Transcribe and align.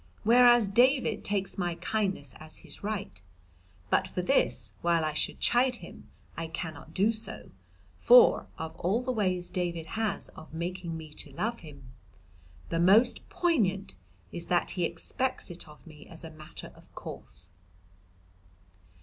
Whereas 0.23 0.67
David 0.67 1.23
takes 1.23 1.59
my 1.59 1.75
kindness 1.75 2.33
as 2.39 2.57
his 2.65 2.83
right. 2.83 3.21
But 3.91 4.07
for 4.07 4.23
this, 4.23 4.73
while 4.81 5.05
I 5.05 5.13
should 5.13 5.39
chide 5.39 5.75
him 5.75 6.07
I 6.35 6.47
cannot 6.47 6.95
do 6.95 7.11
so, 7.11 7.51
for 7.97 8.47
of 8.57 8.75
all 8.77 9.03
the 9.03 9.11
ways 9.11 9.47
David 9.47 9.85
has 9.85 10.29
of 10.29 10.55
making 10.55 10.97
me 10.97 11.13
to 11.13 11.31
love 11.33 11.59
him 11.59 11.89
the 12.69 12.79
most 12.79 13.29
poignant 13.29 13.93
is 14.31 14.47
that 14.47 14.71
he 14.71 14.85
expects 14.85 15.51
it 15.51 15.67
of 15.69 15.85
me 15.85 16.07
as 16.07 16.23
a 16.23 16.31
matter 16.31 16.71
of 16.75 16.91
course. 16.95 17.51